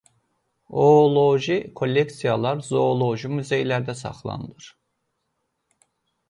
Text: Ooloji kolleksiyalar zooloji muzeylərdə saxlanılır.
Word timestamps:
Ooloji 0.83 1.57
kolleksiyalar 1.81 2.63
zooloji 2.69 3.31
muzeylərdə 3.35 3.97
saxlanılır. 4.01 4.73